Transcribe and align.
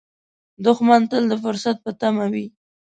دښمن 0.65 1.01
تل 1.09 1.23
د 1.29 1.33
فرصت 1.43 1.77
په 1.85 1.91
تمه 1.99 2.25
وي 2.33 2.45